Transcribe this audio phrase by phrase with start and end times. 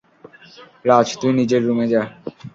[0.85, 2.01] রাজ, তুই নিজের রুমে যা।